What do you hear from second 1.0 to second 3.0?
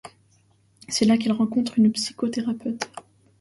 là qu'il rencontre une psychothérapeute.